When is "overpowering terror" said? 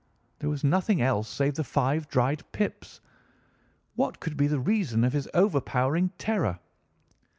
5.35-6.57